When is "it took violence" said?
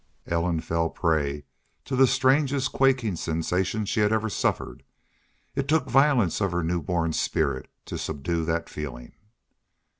5.53-6.41